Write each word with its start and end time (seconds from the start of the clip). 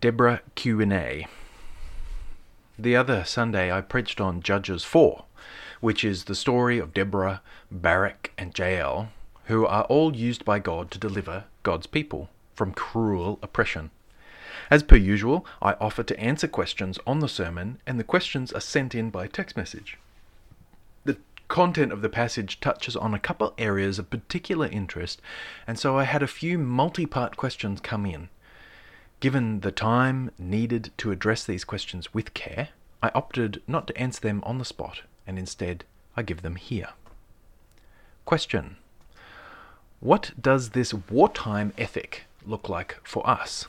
Deborah 0.00 0.40
Q&A. 0.54 1.26
The 2.78 2.96
other 2.96 3.22
Sunday 3.24 3.70
I 3.70 3.82
preached 3.82 4.18
on 4.18 4.40
Judges 4.40 4.82
4, 4.82 5.24
which 5.82 6.04
is 6.04 6.24
the 6.24 6.34
story 6.34 6.78
of 6.78 6.94
Deborah, 6.94 7.42
Barak, 7.70 8.32
and 8.38 8.58
Jael, 8.58 9.10
who 9.44 9.66
are 9.66 9.84
all 9.84 10.16
used 10.16 10.42
by 10.42 10.58
God 10.58 10.90
to 10.90 10.98
deliver 10.98 11.44
God's 11.62 11.86
people 11.86 12.30
from 12.54 12.72
cruel 12.72 13.38
oppression. 13.42 13.90
As 14.70 14.82
per 14.82 14.96
usual, 14.96 15.44
I 15.60 15.74
offer 15.74 16.02
to 16.02 16.18
answer 16.18 16.48
questions 16.48 16.98
on 17.06 17.18
the 17.18 17.28
sermon, 17.28 17.78
and 17.86 18.00
the 18.00 18.04
questions 18.04 18.52
are 18.52 18.60
sent 18.60 18.94
in 18.94 19.10
by 19.10 19.26
text 19.26 19.54
message. 19.54 19.98
The 21.04 21.18
content 21.48 21.92
of 21.92 22.00
the 22.00 22.08
passage 22.08 22.58
touches 22.60 22.96
on 22.96 23.12
a 23.12 23.18
couple 23.18 23.52
areas 23.58 23.98
of 23.98 24.08
particular 24.08 24.66
interest, 24.66 25.20
and 25.66 25.78
so 25.78 25.98
I 25.98 26.04
had 26.04 26.22
a 26.22 26.26
few 26.26 26.56
multi 26.56 27.04
part 27.04 27.36
questions 27.36 27.82
come 27.82 28.06
in. 28.06 28.30
Given 29.20 29.60
the 29.60 29.70
time 29.70 30.30
needed 30.38 30.92
to 30.96 31.12
address 31.12 31.44
these 31.44 31.64
questions 31.64 32.14
with 32.14 32.32
care, 32.32 32.70
I 33.02 33.10
opted 33.14 33.62
not 33.66 33.86
to 33.88 33.96
answer 33.98 34.22
them 34.22 34.42
on 34.46 34.56
the 34.56 34.64
spot, 34.64 35.02
and 35.26 35.38
instead 35.38 35.84
I 36.16 36.22
give 36.22 36.40
them 36.40 36.56
here. 36.56 36.88
Question 38.24 38.76
What 40.00 40.32
does 40.40 40.70
this 40.70 40.94
wartime 40.94 41.74
ethic 41.76 42.24
look 42.46 42.70
like 42.70 42.96
for 43.02 43.28
us? 43.28 43.66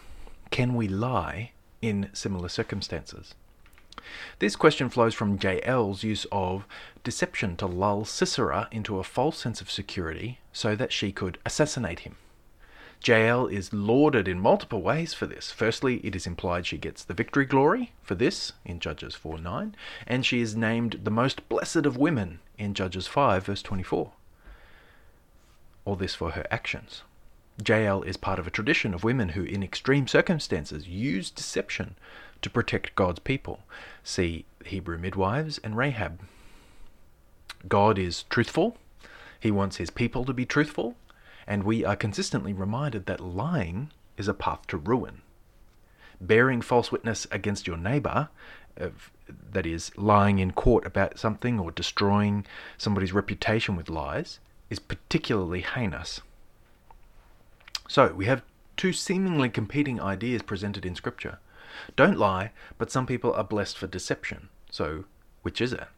Can 0.52 0.74
we 0.74 0.88
lie 0.88 1.52
in 1.82 2.10
similar 2.13 2.48
circumstances? 2.48 3.36
This 4.40 4.55
question 4.55 4.90
flows 4.90 5.13
from 5.13 5.38
Jael's 5.38 6.02
use 6.02 6.26
of 6.32 6.66
deception 7.04 7.58
to 7.58 7.66
lull 7.66 8.05
Sisera 8.05 8.70
into 8.72 8.99
a 8.99 9.04
false 9.04 9.40
sense 9.40 9.60
of 9.60 9.70
security 9.70 10.40
so 10.54 10.77
that 10.77 10.94
she 10.94 11.12
could 11.12 11.40
assassinate 11.46 11.99
him. 11.99 12.16
Jael 13.04 13.48
is 13.48 13.73
lauded 13.73 14.28
in 14.28 14.40
multiple 14.40 14.82
ways 14.82 15.14
for 15.14 15.26
this. 15.26 15.52
Firstly, 15.52 15.98
it 16.04 16.16
is 16.16 16.28
implied 16.28 16.68
she 16.68 16.77
gets 16.77 17.04
the 17.04 17.16
victory 17.16 17.46
glory 17.46 17.93
for 18.04 18.13
this 18.13 18.54
in 18.63 18.80
Judges 18.80 19.16
4 19.16 19.40
9, 19.40 19.76
and 20.05 20.26
she 20.26 20.40
is 20.40 20.55
named 20.55 21.02
the 21.04 21.12
most 21.12 21.48
blessed 21.49 21.85
of 21.85 21.98
women 21.98 22.40
in 22.58 22.74
Judges 22.74 23.08
5 23.08 23.46
verse 23.46 23.62
24. 23.63 24.12
All 25.84 25.96
this 25.96 26.13
for 26.13 26.32
her 26.32 26.46
actions. 26.52 27.02
Jael 27.66 28.04
is 28.04 28.18
part 28.18 28.40
of 28.40 28.48
a 28.48 28.52
tradition 28.52 28.93
of 28.93 29.04
women 29.04 29.30
who, 29.30 29.43
in 29.43 29.63
extreme 29.63 30.08
circumstances, 30.08 30.88
use 30.88 31.32
deception 31.32 31.96
to 32.41 32.49
protect 32.49 32.96
God's 32.96 33.20
people. 33.20 33.62
See 34.04 34.46
Hebrew 34.65 34.98
midwives 34.98 35.60
and 35.63 35.76
Rahab. 35.76 36.20
God 37.68 37.98
is 37.98 38.24
truthful. 38.24 38.77
He 39.40 39.52
wants 39.52 39.77
his 39.77 39.90
people 39.90 40.24
to 40.26 40.34
be 40.34 40.46
truthful, 40.46 40.96
and 41.52 41.66
we 41.66 41.84
are 41.84 41.98
consistently 41.98 42.54
reminded 42.54 43.07
that 43.07 43.20
lying 43.20 43.91
is 44.16 44.30
a 44.30 44.34
path 44.34 44.66
to 44.68 44.77
ruin. 44.77 45.21
Bearing 46.21 46.62
false 46.62 46.93
witness 46.93 47.27
against 47.30 47.68
your 47.68 47.76
neighbor, 47.76 48.30
uh, 48.80 48.88
that 49.52 49.66
is, 49.66 49.91
lying 49.98 50.40
in 50.40 50.52
court 50.52 50.85
about 50.85 51.20
something 51.20 51.60
or 51.60 51.70
destroying 51.70 52.46
somebody's 52.77 53.12
reputation 53.12 53.76
with 53.76 53.90
lies, 53.90 54.40
is 54.70 54.80
particularly 54.80 55.60
heinous. 55.60 56.21
So, 57.90 58.13
we 58.13 58.27
have 58.27 58.43
two 58.77 58.93
seemingly 58.93 59.49
competing 59.49 59.99
ideas 59.99 60.43
presented 60.43 60.86
in 60.86 60.96
Scripture. 60.96 61.40
Don't 61.98 62.18
lie, 62.18 62.52
but 62.77 62.90
some 62.90 63.05
people 63.05 63.34
are 63.34 63.43
blessed 63.43 63.77
for 63.77 63.88
deception. 63.88 64.47
So, 64.69 65.03
which 65.41 65.59
is 65.59 65.74
it? 65.74 65.90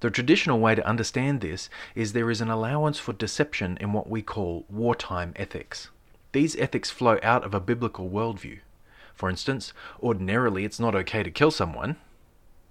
The 0.00 0.10
traditional 0.10 0.60
way 0.60 0.76
to 0.76 0.86
understand 0.86 1.40
this 1.40 1.68
is 1.96 2.12
there 2.12 2.30
is 2.30 2.40
an 2.40 2.50
allowance 2.50 3.00
for 3.00 3.12
deception 3.12 3.76
in 3.80 3.92
what 3.92 4.08
we 4.08 4.22
call 4.22 4.64
wartime 4.68 5.32
ethics. 5.34 5.88
These 6.30 6.54
ethics 6.56 6.88
flow 6.88 7.18
out 7.20 7.42
of 7.42 7.52
a 7.52 7.60
biblical 7.60 8.08
worldview. 8.08 8.60
For 9.14 9.28
instance, 9.28 9.72
ordinarily 10.00 10.64
it's 10.64 10.78
not 10.78 10.94
okay 10.94 11.24
to 11.24 11.32
kill 11.32 11.50
someone. 11.50 11.96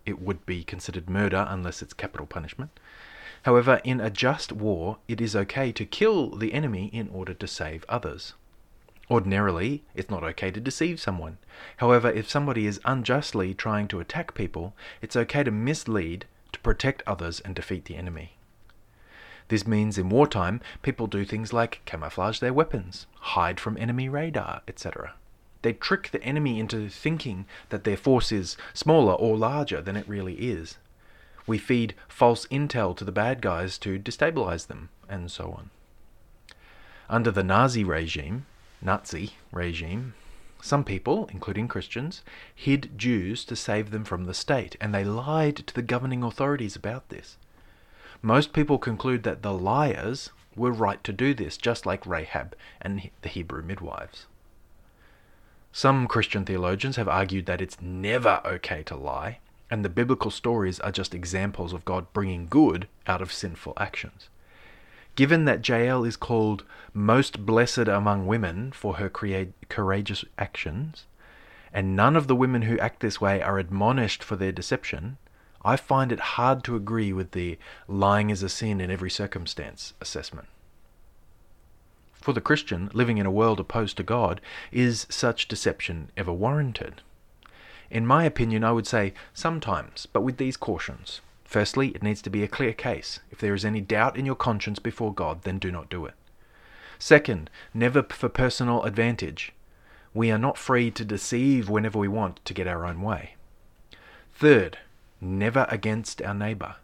It 0.05 0.22
would 0.22 0.45
be 0.45 0.64
considered 0.64 1.10
murder 1.10 1.45
unless 1.49 1.82
it's 1.82 1.93
capital 1.93 2.27
punishment. 2.27 2.71
However, 3.44 3.82
in 3.83 3.99
a 3.99 4.09
just 4.09 4.54
war, 4.54 4.99
it 5.09 5.20
is 5.20 5.36
okay 5.36 5.73
to 5.73 5.86
kill 5.86 6.30
the 6.30 6.54
enemy 6.54 6.86
in 6.94 7.09
order 7.09 7.33
to 7.33 7.48
save 7.48 7.83
others. 7.89 8.36
Ordinarily, 9.11 9.83
it's 9.95 10.09
not 10.09 10.23
okay 10.23 10.49
to 10.52 10.61
deceive 10.61 11.02
someone. 11.02 11.39
However, 11.77 12.09
if 12.09 12.30
somebody 12.30 12.65
is 12.67 12.80
unjustly 12.86 13.54
trying 13.54 13.89
to 13.89 13.99
attack 13.99 14.33
people, 14.33 14.73
it's 15.02 15.17
okay 15.17 15.44
to 15.44 15.52
mislead 15.52 16.26
protect 16.67 17.02
others 17.08 17.39
and 17.39 17.55
defeat 17.55 17.86
the 17.86 17.95
enemy. 17.95 18.33
This 19.48 19.66
means 19.66 19.98
in 19.98 20.10
wartime, 20.10 20.60
people 20.82 21.08
do 21.08 21.23
things 21.23 21.54
like 21.54 21.80
camouflage 21.86 22.39
their 22.39 22.52
weapons, 22.52 23.08
hide 23.38 23.58
from 23.58 23.78
enemy 23.78 24.10
radar, 24.10 24.64
etc. 24.67 25.14
They 25.61 25.72
trick 25.72 26.10
the 26.11 26.22
enemy 26.22 26.60
into 26.60 26.89
thinking 26.89 27.45
that 27.70 27.86
their 27.86 27.95
force 27.95 28.33
is 28.33 28.58
smaller 28.73 29.14
or 29.14 29.38
larger 29.38 29.80
than 29.80 29.95
it 29.95 30.10
really 30.10 30.33
is. 30.33 30.77
We 31.45 31.58
feed 31.58 31.95
false 32.10 32.45
intel 32.48 32.98
to 32.98 33.06
the 33.06 33.14
bad 33.14 33.39
guys 33.39 33.77
to 33.77 33.98
destabilize 33.98 34.67
them, 34.67 34.89
and 35.08 35.32
so 35.32 35.54
on. 35.54 35.70
Under 37.10 37.32
the 37.32 37.45
Nazi 37.45 37.86
regime, 37.86 38.45
Nazi 38.82 39.36
regime, 39.54 40.16
some 40.67 40.83
people, 40.83 41.30
including 41.32 41.67
Christians, 41.67 42.23
hid 42.54 42.98
Jews 42.98 43.45
to 43.45 43.55
save 43.55 43.92
them 43.92 44.04
from 44.04 44.26
the 44.26 44.33
state, 44.33 44.76
and 44.82 44.94
they 44.94 45.04
lied 45.04 45.55
to 45.58 45.73
the 45.73 45.82
governing 45.82 46.23
authorities 46.23 46.76
about 46.76 47.10
this. 47.10 47.38
Most 48.22 48.54
people 48.54 48.77
conclude 48.77 49.23
that 49.23 49.42
the 49.42 49.54
liars 49.54 50.32
were 50.56 50.72
right 50.72 51.04
to 51.04 51.14
do 51.14 51.33
this, 51.33 51.58
just 51.58 51.86
like 51.86 52.06
Rahab 52.06 52.56
and 52.82 53.10
the 53.22 53.30
Hebrew 53.30 53.61
midwives. 53.61 54.26
Some 55.72 56.08
Christian 56.08 56.44
theologians 56.44 56.95
have 56.95 57.08
argued 57.08 57.45
that 57.45 57.61
it's 57.61 57.82
never 57.82 58.42
okay 58.44 58.83
to 58.83 58.95
lie, 58.95 59.39
and 59.70 59.86
the 59.86 59.89
biblical 59.89 60.32
stories 60.32 60.80
are 60.80 60.92
just 60.92 61.14
examples 61.14 61.73
of 61.73 61.86
God 61.86 62.11
bringing 62.14 62.48
good 62.48 62.88
out 63.06 63.22
of 63.22 63.32
sinful 63.32 63.73
actions. 63.77 64.30
Given 65.17 65.45
that 65.45 65.67
Jael 65.67 66.05
is 66.05 66.16
called 66.16 66.64
most 66.94 67.44
blessed 67.44 67.88
among 67.88 68.28
women 68.28 68.72
for 68.72 68.98
her 68.98 69.10
courageous 69.10 70.23
actions, 70.38 71.08
and 71.73 71.95
none 71.95 72.16
of 72.16 72.28
the 72.28 72.36
women 72.36 72.61
who 72.61 72.78
act 72.78 73.00
this 73.00 73.20
way 73.20 73.42
are 73.42 73.58
admonished 73.58 74.23
for 74.23 74.36
their 74.36 74.52
deception, 74.52 75.17
I 75.66 75.76
find 75.76 76.11
it 76.11 76.38
hard 76.38 76.64
to 76.66 76.76
agree 76.76 77.11
with 77.11 77.32
the 77.32 77.58
lying 77.88 78.30
is 78.30 78.44
a 78.44 78.48
sin 78.48 78.80
in 78.80 78.92
every 78.92 79.10
circumstance 79.10 79.95
assessment. 80.00 80.50
For 82.14 82.32
the 82.32 82.39
Christian, 82.39 82.92
living 82.94 83.17
in 83.17 83.26
a 83.26 83.32
world 83.32 83.60
opposed 83.60 83.98
to 83.98 84.04
God, 84.04 84.39
is 84.72 85.08
such 85.10 85.48
deception 85.48 86.11
ever 86.16 86.32
warranted? 86.32 87.02
In 87.89 88.06
my 88.06 88.23
opinion, 88.23 88.64
I 88.64 88.72
would 88.72 88.86
say 88.86 89.16
sometimes, 89.33 90.06
but 90.06 90.22
with 90.22 90.38
these 90.38 90.58
cautions. 90.58 91.22
Firstly, 91.47 91.89
it 91.95 92.03
needs 92.03 92.21
to 92.23 92.30
be 92.30 92.43
a 92.43 92.47
clear 92.47 92.73
case. 92.73 93.21
If 93.31 93.39
there 93.39 93.53
is 93.53 93.63
any 93.63 93.80
doubt 93.80 94.17
in 94.17 94.25
your 94.25 94.35
conscience 94.35 94.80
before 94.80 95.13
God, 95.13 95.43
then 95.43 95.59
do 95.59 95.71
not 95.71 95.89
do 95.89 96.05
it. 96.05 96.13
Second, 96.99 97.49
never 97.73 98.03
for 98.03 98.27
personal 98.27 98.83
advantage. 98.83 99.53
We 100.13 100.30
are 100.30 100.37
not 100.37 100.58
free 100.58 100.91
to 100.91 101.05
deceive 101.05 101.69
whenever 101.69 101.97
we 101.97 102.09
want 102.09 102.43
to 102.43 102.53
get 102.53 102.67
our 102.67 102.85
own 102.85 103.02
way. 103.02 103.35
Third, 104.33 104.80
never 105.21 105.65
against 105.69 106.21
our 106.21 106.33
neighbour. 106.33 106.75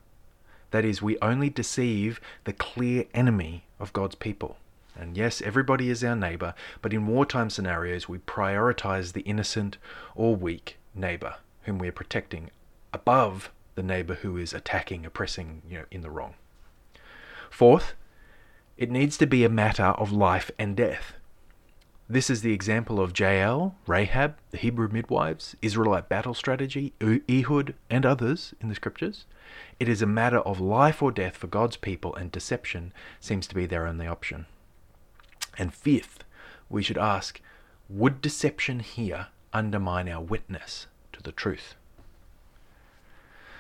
That 0.72 0.85
is, 0.85 1.01
we 1.01 1.19
only 1.22 1.50
deceive 1.50 2.22
the 2.45 2.53
clear 2.53 3.03
enemy 3.13 3.66
of 3.81 3.91
God's 3.91 4.16
people. 4.16 4.56
And 4.95 5.18
yes, 5.18 5.41
everybody 5.41 5.90
is 5.90 6.06
our 6.06 6.16
neighbour, 6.16 6.53
but 6.81 6.94
in 6.94 7.06
wartime 7.06 7.50
scenarios, 7.50 8.07
we 8.07 8.19
prioritize 8.19 9.12
the 9.12 9.22
innocent 9.22 9.78
or 10.16 10.38
weak 10.38 10.78
neighbor 10.95 11.35
whom 11.63 11.80
we 11.80 11.90
are 11.90 11.94
protecting 11.94 12.50
above 12.94 13.51
the 13.76 13.84
neighbor 13.84 14.16
who 14.16 14.38
is 14.38 14.54
attacking, 14.54 15.06
oppressing, 15.06 15.62
you 15.68 15.80
know, 15.80 15.86
in 15.92 16.02
the 16.02 16.10
wrong. 16.10 16.36
Fourth, 17.50 17.94
it 18.78 18.90
needs 18.90 19.18
to 19.18 19.28
be 19.28 19.44
a 19.44 19.50
matter 19.50 19.84
of 19.84 20.12
life 20.12 20.50
and 20.58 20.76
death. 20.76 21.14
This 22.10 22.30
is 22.30 22.42
the 22.42 22.54
example 22.54 23.00
of 23.00 23.18
Jael, 23.18 23.75
Rahab, 23.88 24.36
the 24.52 24.58
Hebrew 24.58 24.90
midwives, 24.90 25.56
Israelite 25.62 26.10
battle 26.10 26.34
strategy, 26.34 26.94
Ehud, 27.02 27.75
and 27.90 28.06
others 28.06 28.54
in 28.60 28.70
the 28.70 28.75
scriptures. 28.75 29.25
It 29.80 29.88
is 29.88 30.02
a 30.02 30.08
matter 30.08 30.40
of 30.40 30.60
life 30.60 31.02
or 31.02 31.12
death 31.12 31.38
for 31.38 31.48
God's 31.48 31.78
people, 31.78 32.14
and 32.16 32.31
deception 32.31 32.92
seems 33.19 33.48
to 33.48 33.56
be 33.56 33.66
their 33.66 33.88
only 33.88 34.06
option. 34.06 34.48
And 35.58 35.74
fifth, 35.74 36.24
we 36.69 36.84
should 36.84 36.98
ask 36.98 37.40
would 37.90 38.22
deception 38.22 38.80
here 38.80 39.28
undermine 39.54 40.10
our 40.10 40.22
witness 40.22 40.88
to 41.12 41.22
the 41.22 41.31
truth. 41.31 41.76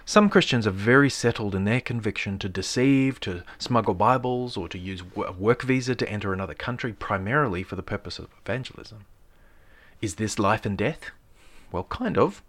Some 0.05 0.29
Christians 0.29 0.67
are 0.67 0.71
very 0.71 1.09
settled 1.09 1.55
in 1.55 1.63
their 1.63 1.79
conviction 1.79 2.37
to 2.39 2.49
deceive, 2.49 3.21
to 3.21 3.43
smuggle 3.57 3.93
Bibles, 3.93 4.57
or 4.57 4.67
to 4.67 4.77
use 4.77 5.01
a 5.15 5.31
work 5.31 5.61
visa 5.61 5.95
to 5.95 6.09
enter 6.09 6.33
another 6.33 6.53
country 6.53 6.91
primarily 6.91 7.63
for 7.63 7.77
the 7.77 7.83
purpose 7.83 8.19
of 8.19 8.27
evangelism. 8.43 9.05
Is 10.01 10.15
this 10.15 10.37
life 10.37 10.65
and 10.65 10.77
death? 10.77 11.11
Well, 11.71 11.85
kind 11.85 12.17
of. 12.17 12.43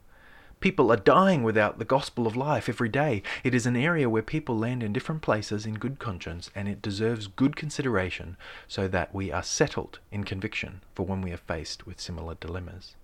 People 0.58 0.90
are 0.90 0.96
dying 0.96 1.44
without 1.44 1.78
the 1.78 1.84
gospel 1.84 2.26
of 2.26 2.34
life 2.34 2.68
every 2.68 2.88
day. 2.88 3.22
It 3.44 3.54
is 3.54 3.66
an 3.66 3.76
area 3.76 4.10
where 4.10 4.22
people 4.22 4.58
land 4.58 4.82
in 4.82 4.92
different 4.92 5.22
places 5.22 5.64
in 5.64 5.74
good 5.74 6.00
conscience, 6.00 6.50
and 6.56 6.66
it 6.66 6.82
deserves 6.82 7.28
good 7.28 7.54
consideration 7.54 8.36
so 8.66 8.88
that 8.88 9.14
we 9.14 9.30
are 9.30 9.44
settled 9.44 10.00
in 10.10 10.24
conviction 10.24 10.80
for 10.92 11.06
when 11.06 11.22
we 11.22 11.30
are 11.30 11.36
faced 11.36 11.86
with 11.86 12.00
similar 12.00 12.34
dilemmas. 12.34 12.96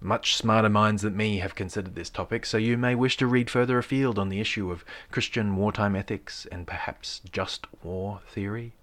Much 0.00 0.36
smarter 0.36 0.68
minds 0.68 1.02
than 1.02 1.16
me 1.16 1.38
have 1.38 1.54
considered 1.54 1.94
this 1.94 2.10
topic, 2.10 2.44
so 2.44 2.58
you 2.58 2.76
may 2.76 2.94
wish 2.94 3.16
to 3.16 3.26
read 3.26 3.48
further 3.48 3.78
afield 3.78 4.18
on 4.18 4.28
the 4.28 4.40
issue 4.40 4.70
of 4.70 4.84
Christian 5.10 5.56
wartime 5.56 5.96
ethics 5.96 6.46
and 6.52 6.66
perhaps 6.66 7.22
just 7.32 7.66
war 7.82 8.20
theory. 8.28 8.74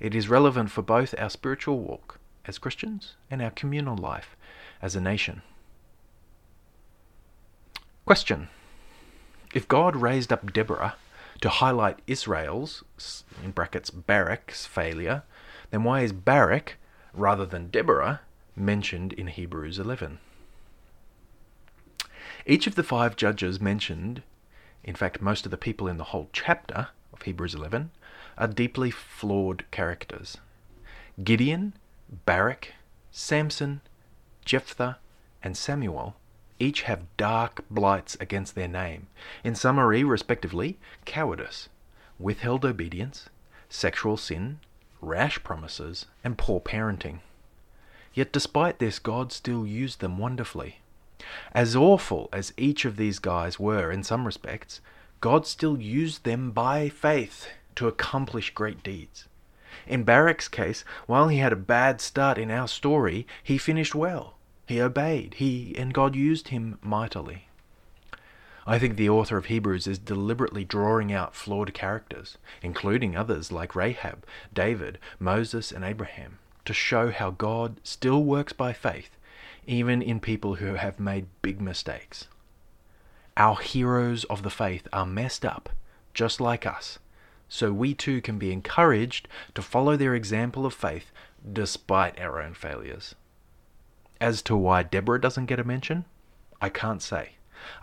It 0.00 0.14
is 0.14 0.28
relevant 0.28 0.70
for 0.70 0.82
both 0.82 1.14
our 1.18 1.30
spiritual 1.30 1.78
walk 1.78 2.18
as 2.46 2.58
Christians 2.58 3.14
and 3.30 3.40
our 3.40 3.50
communal 3.50 3.96
life 3.96 4.36
as 4.82 4.96
a 4.96 5.00
nation. 5.00 5.42
Question 8.04 8.48
If 9.54 9.68
God 9.68 9.96
raised 9.96 10.32
up 10.32 10.52
Deborah 10.52 10.96
to 11.40 11.48
highlight 11.48 12.02
Israel's, 12.06 12.82
in 13.44 13.52
brackets, 13.52 13.90
Barak's 13.90 14.66
failure, 14.66 15.22
then 15.70 15.84
why 15.84 16.00
is 16.00 16.12
Barak, 16.12 16.76
rather 17.12 17.46
than 17.46 17.68
Deborah, 17.68 18.20
mentioned 18.56 19.12
in 19.12 19.28
Hebrews 19.28 19.78
11? 19.78 20.18
Each 22.48 22.68
of 22.68 22.76
the 22.76 22.84
five 22.84 23.16
judges 23.16 23.60
mentioned, 23.60 24.22
in 24.84 24.94
fact, 24.94 25.20
most 25.20 25.44
of 25.46 25.50
the 25.50 25.56
people 25.56 25.88
in 25.88 25.96
the 25.96 26.04
whole 26.04 26.30
chapter 26.32 26.88
of 27.12 27.22
Hebrews 27.22 27.54
11, 27.54 27.90
are 28.38 28.46
deeply 28.46 28.90
flawed 28.90 29.64
characters. 29.72 30.36
Gideon, 31.22 31.72
Barak, 32.24 32.74
Samson, 33.10 33.80
Jephthah, 34.44 34.98
and 35.42 35.56
Samuel 35.56 36.16
each 36.58 36.82
have 36.82 37.16
dark 37.16 37.64
blights 37.68 38.16
against 38.20 38.54
their 38.54 38.68
name. 38.68 39.08
In 39.42 39.54
summary, 39.54 40.04
respectively, 40.04 40.78
cowardice, 41.04 41.68
withheld 42.18 42.64
obedience, 42.64 43.28
sexual 43.68 44.16
sin, 44.16 44.60
rash 45.00 45.42
promises, 45.42 46.06
and 46.22 46.38
poor 46.38 46.60
parenting. 46.60 47.18
Yet 48.14 48.32
despite 48.32 48.78
this, 48.78 48.98
God 48.98 49.32
still 49.32 49.66
used 49.66 50.00
them 50.00 50.16
wonderfully. 50.16 50.78
As 51.52 51.74
awful 51.74 52.28
as 52.32 52.52
each 52.56 52.84
of 52.84 52.96
these 52.96 53.18
guys 53.18 53.58
were 53.58 53.90
in 53.90 54.02
some 54.02 54.26
respects, 54.26 54.80
God 55.20 55.46
still 55.46 55.80
used 55.80 56.24
them 56.24 56.50
by 56.50 56.88
faith 56.88 57.48
to 57.76 57.88
accomplish 57.88 58.54
great 58.54 58.82
deeds. 58.82 59.26
In 59.86 60.04
Barak's 60.04 60.48
case, 60.48 60.84
while 61.06 61.28
he 61.28 61.38
had 61.38 61.52
a 61.52 61.56
bad 61.56 62.00
start 62.00 62.38
in 62.38 62.50
our 62.50 62.68
story, 62.68 63.26
he 63.42 63.58
finished 63.58 63.94
well. 63.94 64.36
He 64.66 64.80
obeyed. 64.80 65.34
He 65.34 65.74
and 65.78 65.94
God 65.94 66.16
used 66.16 66.48
him 66.48 66.78
mightily. 66.82 67.48
I 68.66 68.80
think 68.80 68.96
the 68.96 69.08
author 69.08 69.36
of 69.36 69.46
Hebrews 69.46 69.86
is 69.86 69.98
deliberately 69.98 70.64
drawing 70.64 71.12
out 71.12 71.36
flawed 71.36 71.72
characters, 71.72 72.36
including 72.62 73.16
others 73.16 73.52
like 73.52 73.76
Rahab, 73.76 74.26
David, 74.52 74.98
Moses, 75.20 75.70
and 75.70 75.84
Abraham, 75.84 76.38
to 76.64 76.72
show 76.74 77.12
how 77.12 77.30
God 77.30 77.80
still 77.84 78.24
works 78.24 78.52
by 78.52 78.72
faith 78.72 79.15
even 79.66 80.00
in 80.02 80.20
people 80.20 80.56
who 80.56 80.74
have 80.74 81.00
made 81.00 81.26
big 81.42 81.60
mistakes. 81.60 82.28
Our 83.36 83.56
heroes 83.56 84.24
of 84.24 84.42
the 84.42 84.50
faith 84.50 84.88
are 84.92 85.06
messed 85.06 85.44
up, 85.44 85.68
just 86.14 86.40
like 86.40 86.64
us, 86.66 86.98
so 87.48 87.72
we 87.72 87.94
too 87.94 88.20
can 88.20 88.38
be 88.38 88.52
encouraged 88.52 89.28
to 89.54 89.62
follow 89.62 89.96
their 89.96 90.14
example 90.14 90.64
of 90.64 90.74
faith 90.74 91.12
despite 91.52 92.18
our 92.18 92.40
own 92.40 92.54
failures. 92.54 93.14
As 94.20 94.40
to 94.42 94.56
why 94.56 94.82
Deborah 94.82 95.20
doesn't 95.20 95.46
get 95.46 95.60
a 95.60 95.64
mention, 95.64 96.06
I 96.60 96.70
can't 96.70 97.02
say, 97.02 97.32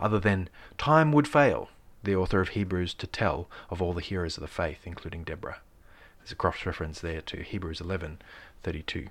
other 0.00 0.18
than 0.18 0.48
time 0.76 1.12
would 1.12 1.28
fail 1.28 1.68
the 2.02 2.16
author 2.16 2.40
of 2.40 2.50
Hebrews 2.50 2.94
to 2.94 3.06
tell 3.06 3.48
of 3.70 3.80
all 3.80 3.92
the 3.92 4.00
heroes 4.00 4.36
of 4.36 4.42
the 4.42 4.48
faith, 4.48 4.80
including 4.84 5.24
Deborah. 5.24 5.60
There's 6.18 6.32
a 6.32 6.36
cross 6.36 6.66
reference 6.66 7.00
there 7.00 7.20
to 7.22 7.42
Hebrews 7.42 7.80
11:32. 7.80 9.08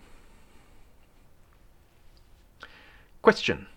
Question 3.23 3.67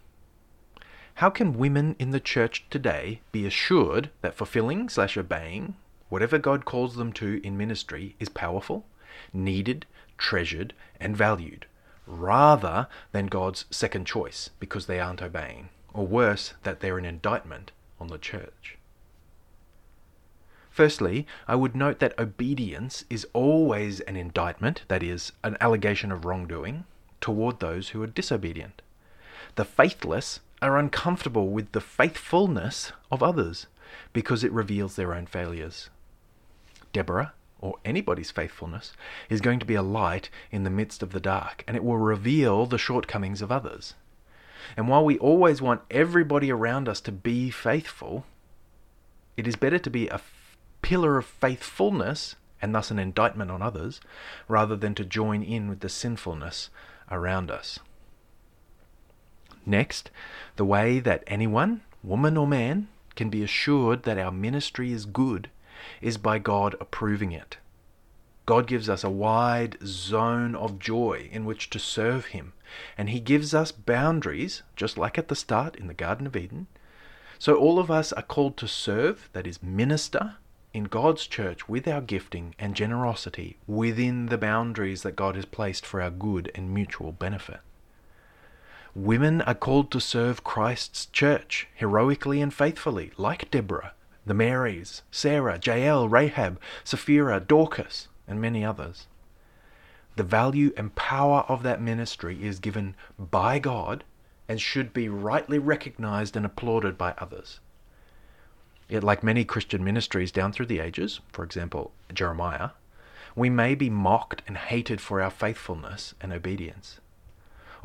How 1.15 1.31
can 1.31 1.57
women 1.57 1.95
in 2.01 2.11
the 2.11 2.19
church 2.19 2.67
today 2.69 3.21
be 3.31 3.47
assured 3.47 4.11
that 4.21 4.35
fulfilling 4.35 4.89
slash 4.89 5.17
obeying 5.17 5.77
whatever 6.09 6.37
God 6.37 6.65
calls 6.65 6.97
them 6.97 7.13
to 7.13 7.41
in 7.45 7.57
ministry 7.57 8.17
is 8.19 8.29
powerful, 8.29 8.87
needed, 9.33 9.87
treasured, 10.19 10.75
and 10.99 11.17
valued, 11.17 11.67
rather 12.09 12.89
than 13.13 13.27
God's 13.27 13.67
second 13.71 14.05
choice 14.05 14.51
because 14.59 14.87
they 14.87 14.99
aren't 14.99 15.23
obeying, 15.23 15.69
or 15.95 16.09
worse, 16.09 16.55
that 16.65 16.81
they're 16.81 16.99
an 16.99 17.05
indictment 17.05 17.71
on 18.01 18.09
the 18.09 18.19
church? 18.19 18.79
Firstly, 20.71 21.25
I 21.47 21.55
would 21.55 21.77
note 21.77 22.01
that 22.01 22.19
obedience 22.19 23.05
is 23.09 23.29
always 23.33 24.01
an 24.01 24.17
indictment, 24.17 24.83
that 24.89 25.05
is, 25.05 25.31
an 25.45 25.57
allegation 25.61 26.11
of 26.11 26.25
wrongdoing, 26.25 26.83
toward 27.21 27.61
those 27.61 27.91
who 27.91 28.03
are 28.03 28.09
disobedient. 28.09 28.83
The 29.57 29.65
faithless 29.65 30.41
are 30.61 30.79
uncomfortable 30.79 31.49
with 31.49 31.73
the 31.73 31.81
faithfulness 31.81 32.93
of 33.11 33.23
others 33.23 33.67
because 34.13 34.45
it 34.45 34.53
reveals 34.53 34.97
their 34.97 35.15
own 35.15 35.27
failures. 35.27 35.89
Deborah, 36.93 37.33
or 37.59 37.77
anybody's 37.83 38.31
faithfulness, 38.31 38.93
is 39.31 39.41
going 39.41 39.59
to 39.59 39.67
be 39.67 39.75
a 39.75 39.83
light 39.83 40.29
in 40.51 40.65
the 40.65 40.71
midst 40.71 41.03
of 41.03 41.13
the 41.13 41.21
dark, 41.21 41.65
and 41.67 41.75
it 41.75 41.85
will 41.85 41.97
reveal 41.97 42.67
the 42.67 42.79
shortcomings 42.79 43.41
of 43.41 43.51
others. 43.51 43.95
And 44.77 44.89
while 44.89 45.05
we 45.05 45.19
always 45.19 45.63
want 45.63 45.83
everybody 45.91 46.51
around 46.51 46.87
us 46.89 47.01
to 47.03 47.13
be 47.13 47.51
faithful, 47.51 48.27
it 49.39 49.47
is 49.47 49.57
better 49.57 49.79
to 49.79 49.91
be 49.91 50.09
a 50.09 50.21
pillar 50.83 51.17
of 51.17 51.25
faithfulness 51.25 52.37
and 52.61 52.75
thus 52.75 52.91
an 52.91 52.99
indictment 52.99 53.51
on 53.51 53.63
others, 53.63 54.01
rather 54.49 54.77
than 54.77 54.95
to 54.97 55.05
join 55.05 55.43
in 55.43 55.69
with 55.69 55.81
the 55.81 55.89
sinfulness 55.89 56.69
around 57.11 57.51
us. 57.51 57.79
Next, 59.67 60.11
the 60.55 60.65
way 60.65 61.01
that 61.01 61.25
anyone, 61.27 61.83
woman 62.05 62.37
or 62.37 62.47
man, 62.47 62.87
can 63.17 63.29
be 63.31 63.43
assured 63.43 64.05
that 64.05 64.19
our 64.19 64.31
ministry 64.31 64.93
is 64.93 65.05
good 65.05 65.51
is 66.01 66.19
by 66.19 66.39
God 66.39 66.77
approving 66.81 67.33
it. 67.33 67.57
God 68.47 68.69
gives 68.69 68.89
us 68.89 69.03
a 69.03 69.11
wide 69.11 69.77
zone 69.85 70.55
of 70.55 70.79
joy 70.79 71.29
in 71.33 71.45
which 71.45 71.69
to 71.71 71.81
serve 71.81 72.27
Him, 72.27 72.53
and 72.97 73.11
He 73.11 73.19
gives 73.19 73.53
us 73.55 73.73
boundaries, 73.73 74.63
just 74.77 74.97
like 74.97 75.19
at 75.19 75.27
the 75.27 75.35
start 75.35 75.75
in 75.75 75.89
the 75.89 75.95
Garden 75.95 76.29
of 76.29 76.37
Eden. 76.37 76.69
So 77.39 77.57
all 77.57 77.81
of 77.81 77.91
us 77.91 78.13
are 78.13 78.23
called 78.23 78.57
to 78.59 78.69
serve, 78.69 79.29
that 79.33 79.49
is, 79.49 79.63
minister, 79.63 80.37
in 80.73 80.85
God's 80.85 81.27
church 81.27 81.69
with 81.69 81.89
our 81.89 82.01
gifting 82.01 82.55
and 82.59 82.77
generosity 82.77 83.57
within 83.67 84.27
the 84.27 84.39
boundaries 84.39 85.03
that 85.03 85.17
God 85.17 85.35
has 85.35 85.45
placed 85.45 85.85
for 85.85 86.01
our 86.01 86.11
good 86.11 86.53
and 86.55 86.73
mutual 86.73 87.13
benefit. 87.13 87.61
Women 88.97 89.43
are 89.43 89.55
called 89.55 89.91
to 89.91 90.01
serve 90.01 90.43
Christ's 90.43 91.05
church 91.05 91.69
heroically 91.75 92.41
and 92.41 92.53
faithfully, 92.53 93.13
like 93.19 93.51
Deborah, 93.51 93.93
the 94.25 94.33
Marys, 94.33 95.03
Sarah, 95.11 95.61
Jael, 95.63 96.09
Rahab, 96.09 96.59
Sapphira, 96.83 97.39
Dorcas, 97.39 98.09
and 98.27 98.41
many 98.41 98.65
others. 98.65 99.07
The 100.15 100.23
value 100.23 100.73
and 100.79 100.95
power 100.95 101.45
of 101.47 101.63
that 101.63 101.83
ministry 101.83 102.43
is 102.43 102.59
given 102.59 102.95
by 103.19 103.59
God 103.59 104.03
and 104.49 104.63
should 104.63 104.95
be 104.95 105.11
rightly 105.11 105.59
recognized 105.59 106.35
and 106.35 106.47
applauded 106.47 106.97
by 106.97 107.13
others. 107.19 107.61
Yet, 108.89 109.05
like 109.05 109.23
many 109.23 109.45
Christian 109.45 109.85
ministries 109.85 110.33
down 110.33 110.53
through 110.53 110.67
the 110.67 110.81
ages, 110.81 111.21
for 111.33 111.45
example, 111.45 111.93
Jeremiah, 112.15 112.71
we 113.35 113.51
may 113.51 113.75
be 113.75 113.91
mocked 113.91 114.41
and 114.47 114.57
hated 114.57 115.03
for 115.03 115.21
our 115.21 115.31
faithfulness 115.31 116.15
and 116.19 116.33
obedience. 116.33 116.99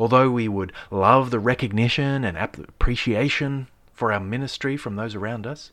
Although 0.01 0.31
we 0.31 0.47
would 0.47 0.73
love 0.89 1.29
the 1.29 1.37
recognition 1.37 2.23
and 2.23 2.35
appreciation 2.35 3.67
for 3.93 4.11
our 4.11 4.19
ministry 4.19 4.75
from 4.75 4.95
those 4.95 5.13
around 5.13 5.45
us, 5.45 5.71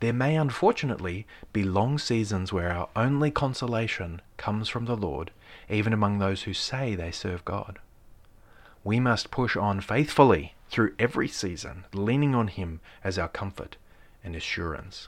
there 0.00 0.12
may 0.12 0.34
unfortunately 0.34 1.28
be 1.52 1.62
long 1.62 1.96
seasons 1.96 2.52
where 2.52 2.72
our 2.72 2.88
only 2.96 3.30
consolation 3.30 4.20
comes 4.36 4.68
from 4.68 4.86
the 4.86 4.96
Lord, 4.96 5.30
even 5.70 5.92
among 5.92 6.18
those 6.18 6.42
who 6.42 6.52
say 6.54 6.96
they 6.96 7.12
serve 7.12 7.44
God. 7.44 7.78
We 8.82 8.98
must 8.98 9.30
push 9.30 9.56
on 9.56 9.80
faithfully 9.80 10.54
through 10.68 10.96
every 10.98 11.28
season, 11.28 11.84
leaning 11.94 12.34
on 12.34 12.48
Him 12.48 12.80
as 13.04 13.16
our 13.16 13.28
comfort 13.28 13.76
and 14.24 14.34
assurance. 14.34 15.06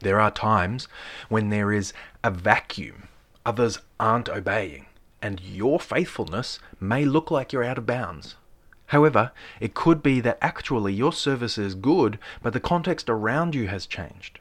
There 0.00 0.18
are 0.18 0.32
times 0.32 0.88
when 1.28 1.50
there 1.50 1.70
is 1.70 1.92
a 2.24 2.32
vacuum, 2.32 3.06
others 3.46 3.78
aren't 4.00 4.28
obeying 4.28 4.86
and 5.22 5.40
your 5.40 5.78
faithfulness 5.78 6.58
may 6.80 7.04
look 7.04 7.30
like 7.30 7.52
you're 7.52 7.64
out 7.64 7.78
of 7.78 7.86
bounds. 7.86 8.34
However, 8.86 9.32
it 9.60 9.72
could 9.72 10.02
be 10.02 10.20
that 10.20 10.38
actually 10.42 10.92
your 10.92 11.12
service 11.12 11.56
is 11.56 11.74
good, 11.74 12.18
but 12.42 12.52
the 12.52 12.60
context 12.60 13.08
around 13.08 13.54
you 13.54 13.68
has 13.68 13.86
changed. 13.86 14.38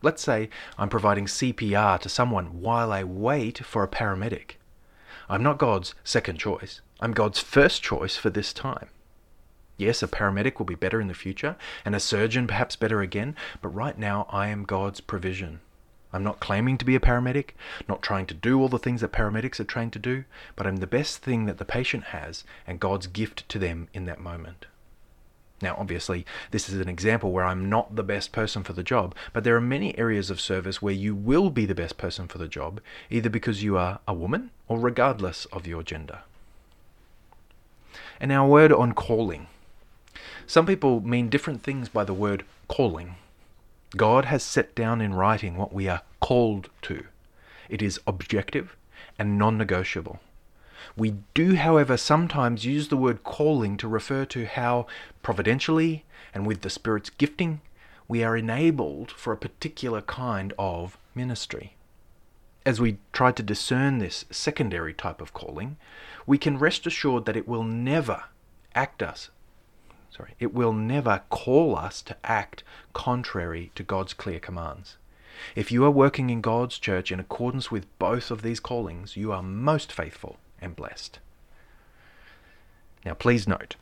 Let's 0.00 0.22
say 0.22 0.48
I'm 0.78 0.88
providing 0.88 1.26
CPR 1.26 2.00
to 2.00 2.08
someone 2.08 2.62
while 2.62 2.92
I 2.92 3.04
wait 3.04 3.58
for 3.58 3.82
a 3.82 3.88
paramedic. 3.88 4.52
I'm 5.28 5.42
not 5.42 5.58
God's 5.58 5.94
second 6.04 6.38
choice, 6.38 6.80
I'm 7.00 7.12
God's 7.12 7.40
first 7.40 7.82
choice 7.82 8.16
for 8.16 8.30
this 8.30 8.52
time. 8.52 8.88
Yes, 9.76 10.02
a 10.02 10.08
paramedic 10.08 10.58
will 10.58 10.66
be 10.66 10.76
better 10.76 11.00
in 11.00 11.08
the 11.08 11.14
future, 11.14 11.56
and 11.84 11.94
a 11.94 12.00
surgeon 12.00 12.46
perhaps 12.46 12.76
better 12.76 13.00
again, 13.00 13.34
but 13.60 13.68
right 13.70 13.98
now 13.98 14.26
I 14.30 14.48
am 14.48 14.64
God's 14.64 15.00
provision. 15.00 15.60
I'm 16.14 16.22
not 16.22 16.38
claiming 16.38 16.78
to 16.78 16.84
be 16.84 16.94
a 16.94 17.00
paramedic, 17.00 17.50
not 17.88 18.00
trying 18.00 18.26
to 18.26 18.34
do 18.34 18.60
all 18.60 18.68
the 18.68 18.78
things 18.78 19.00
that 19.00 19.10
paramedics 19.10 19.58
are 19.58 19.64
trained 19.64 19.92
to 19.94 19.98
do, 19.98 20.22
but 20.54 20.64
I'm 20.64 20.76
the 20.76 20.86
best 20.86 21.18
thing 21.18 21.46
that 21.46 21.58
the 21.58 21.64
patient 21.64 22.04
has 22.04 22.44
and 22.68 22.78
God's 22.78 23.08
gift 23.08 23.48
to 23.48 23.58
them 23.58 23.88
in 23.92 24.04
that 24.04 24.20
moment. 24.20 24.66
Now, 25.60 25.74
obviously, 25.76 26.24
this 26.52 26.68
is 26.68 26.78
an 26.78 26.88
example 26.88 27.32
where 27.32 27.44
I'm 27.44 27.68
not 27.68 27.96
the 27.96 28.04
best 28.04 28.30
person 28.30 28.62
for 28.62 28.74
the 28.74 28.84
job, 28.84 29.12
but 29.32 29.42
there 29.42 29.56
are 29.56 29.60
many 29.60 29.98
areas 29.98 30.30
of 30.30 30.40
service 30.40 30.80
where 30.80 30.94
you 30.94 31.16
will 31.16 31.50
be 31.50 31.66
the 31.66 31.74
best 31.74 31.96
person 31.96 32.28
for 32.28 32.38
the 32.38 32.46
job, 32.46 32.80
either 33.10 33.28
because 33.28 33.64
you 33.64 33.76
are 33.76 33.98
a 34.06 34.14
woman 34.14 34.50
or 34.68 34.78
regardless 34.78 35.46
of 35.46 35.66
your 35.66 35.82
gender. 35.82 36.20
And 38.20 38.28
now, 38.28 38.46
a 38.46 38.48
word 38.48 38.70
on 38.70 38.92
calling. 38.92 39.48
Some 40.46 40.64
people 40.64 41.00
mean 41.00 41.28
different 41.28 41.64
things 41.64 41.88
by 41.88 42.04
the 42.04 42.14
word 42.14 42.44
calling. 42.68 43.16
God 43.96 44.24
has 44.26 44.42
set 44.42 44.74
down 44.74 45.00
in 45.00 45.14
writing 45.14 45.56
what 45.56 45.72
we 45.72 45.88
are 45.88 46.02
called 46.20 46.70
to. 46.82 47.04
It 47.68 47.82
is 47.82 48.00
objective 48.06 48.76
and 49.18 49.38
non 49.38 49.56
negotiable. 49.56 50.20
We 50.96 51.16
do, 51.32 51.56
however, 51.56 51.96
sometimes 51.96 52.64
use 52.64 52.88
the 52.88 52.96
word 52.96 53.24
calling 53.24 53.76
to 53.78 53.88
refer 53.88 54.24
to 54.26 54.46
how 54.46 54.86
providentially 55.22 56.04
and 56.32 56.46
with 56.46 56.60
the 56.60 56.70
Spirit's 56.70 57.10
gifting 57.10 57.60
we 58.06 58.22
are 58.22 58.36
enabled 58.36 59.10
for 59.10 59.32
a 59.32 59.36
particular 59.36 60.02
kind 60.02 60.52
of 60.58 60.98
ministry. 61.14 61.74
As 62.66 62.80
we 62.80 62.98
try 63.12 63.32
to 63.32 63.42
discern 63.42 63.98
this 63.98 64.24
secondary 64.30 64.94
type 64.94 65.20
of 65.20 65.32
calling, 65.32 65.76
we 66.26 66.38
can 66.38 66.58
rest 66.58 66.86
assured 66.86 67.24
that 67.24 67.36
it 67.36 67.48
will 67.48 67.64
never 67.64 68.24
act 68.74 69.02
us 69.02 69.30
sorry, 70.14 70.34
it 70.38 70.54
will 70.54 70.72
never 70.72 71.22
call 71.28 71.76
us 71.76 72.02
to 72.02 72.16
act 72.24 72.62
contrary 72.92 73.70
to 73.74 73.82
God's 73.82 74.14
clear 74.14 74.38
commands. 74.38 74.96
If 75.56 75.72
you 75.72 75.84
are 75.84 75.90
working 75.90 76.30
in 76.30 76.40
God's 76.40 76.78
church 76.78 77.10
in 77.10 77.18
accordance 77.18 77.70
with 77.70 77.86
both 77.98 78.30
of 78.30 78.42
these 78.42 78.60
callings, 78.60 79.16
you 79.16 79.32
are 79.32 79.42
most 79.42 79.92
faithful 79.92 80.38
and 80.60 80.76
blessed. 80.76 81.18
Now, 83.04 83.14
please 83.14 83.48
note 83.48 83.76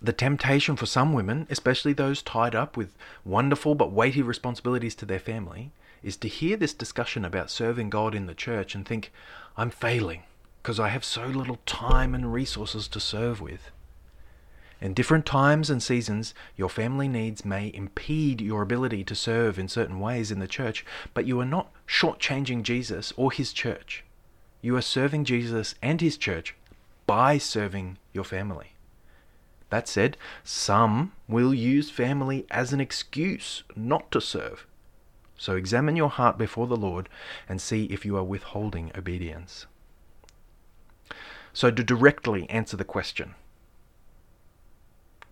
the 0.00 0.12
temptation 0.12 0.76
for 0.76 0.86
some 0.86 1.14
women, 1.14 1.46
especially 1.48 1.94
those 1.94 2.20
tied 2.20 2.54
up 2.54 2.76
with 2.76 2.94
wonderful 3.24 3.74
but 3.74 3.90
weighty 3.90 4.20
responsibilities 4.20 4.94
to 4.96 5.06
their 5.06 5.18
family, 5.18 5.70
is 6.02 6.16
to 6.18 6.28
hear 6.28 6.58
this 6.58 6.74
discussion 6.74 7.24
about 7.24 7.50
serving 7.50 7.88
God 7.88 8.14
in 8.14 8.26
the 8.26 8.34
church 8.34 8.74
and 8.74 8.86
think, 8.86 9.10
I'm 9.56 9.70
failing 9.70 10.24
because 10.62 10.78
I 10.78 10.88
have 10.88 11.04
so 11.04 11.26
little 11.26 11.58
time 11.64 12.14
and 12.14 12.32
resources 12.32 12.86
to 12.88 13.00
serve 13.00 13.40
with. 13.40 13.70
In 14.80 14.92
different 14.94 15.24
times 15.24 15.70
and 15.70 15.82
seasons, 15.82 16.34
your 16.56 16.68
family 16.68 17.08
needs 17.08 17.44
may 17.44 17.70
impede 17.72 18.40
your 18.40 18.62
ability 18.62 19.04
to 19.04 19.14
serve 19.14 19.58
in 19.58 19.68
certain 19.68 20.00
ways 20.00 20.30
in 20.30 20.40
the 20.40 20.48
church, 20.48 20.84
but 21.14 21.26
you 21.26 21.40
are 21.40 21.46
not 21.46 21.72
shortchanging 21.86 22.62
Jesus 22.62 23.12
or 23.16 23.32
his 23.32 23.52
church. 23.52 24.04
You 24.60 24.76
are 24.76 24.82
serving 24.82 25.24
Jesus 25.24 25.74
and 25.82 26.00
his 26.00 26.16
church 26.16 26.54
by 27.06 27.38
serving 27.38 27.98
your 28.12 28.24
family. 28.24 28.72
That 29.70 29.88
said, 29.88 30.16
some 30.42 31.12
will 31.28 31.54
use 31.54 31.90
family 31.90 32.46
as 32.50 32.72
an 32.72 32.80
excuse 32.80 33.64
not 33.74 34.10
to 34.12 34.20
serve. 34.20 34.66
So 35.36 35.56
examine 35.56 35.96
your 35.96 36.10
heart 36.10 36.38
before 36.38 36.66
the 36.66 36.76
Lord 36.76 37.08
and 37.48 37.60
see 37.60 37.84
if 37.86 38.04
you 38.04 38.16
are 38.16 38.24
withholding 38.24 38.92
obedience. 38.96 39.66
So, 41.52 41.70
to 41.70 41.84
directly 41.84 42.50
answer 42.50 42.76
the 42.76 42.84
question, 42.84 43.36